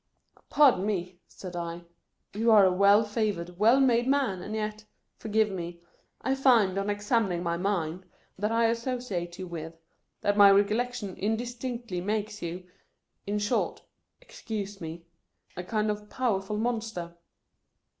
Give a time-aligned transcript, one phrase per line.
[0.49, 1.83] "Pardon me," said I,"
[2.33, 4.83] you are a well favored, well made man, and yet—
[5.19, 5.79] forgive me—
[6.23, 9.77] I find, on examining my mind, that I asso ciate you with—
[10.21, 12.65] that my recollection indis tinctly makes you,
[13.27, 13.83] in short—
[14.23, 15.05] excuse me—
[15.55, 17.15] a kind of powerful monster."